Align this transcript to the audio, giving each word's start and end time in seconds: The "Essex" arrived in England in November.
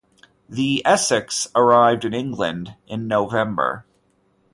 The 0.49 0.81
"Essex" 0.83 1.47
arrived 1.53 2.05
in 2.05 2.13
England 2.15 2.73
in 2.87 3.07
November. 3.07 3.85